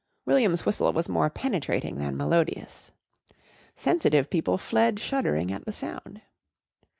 [0.25, 2.91] William's whistle was more penetrating than melodious.
[3.75, 6.21] Sensitive people fled shuddering at the sound.